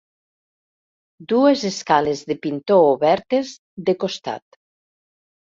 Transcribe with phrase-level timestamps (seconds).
[1.33, 3.53] Dues escales de pintor obertes,
[3.91, 4.61] de costat.